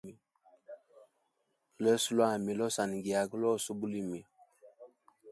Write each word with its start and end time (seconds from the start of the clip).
Lweso 1.81 2.09
lwami 2.17 2.51
losanigiaga 2.59 3.35
lose 3.41 3.67
ubulimi. 3.73 4.19